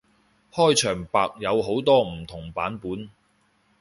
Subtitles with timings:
[0.51, 3.11] 開場白有好多唔同版本